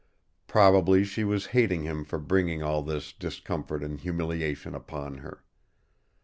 [0.47, 5.43] Probably she was hating him for bringing all this discomfort and humiliation upon her.